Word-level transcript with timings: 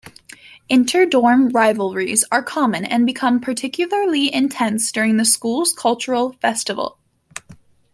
Inter-dorm 0.67 1.49
rivalries 1.49 2.25
are 2.31 2.41
common 2.41 2.83
and 2.85 3.05
become 3.05 3.39
particularly 3.39 4.33
intense 4.33 4.91
during 4.91 5.17
the 5.17 5.25
school's 5.25 5.73
cultural 5.73 6.31
festival. 6.41 6.97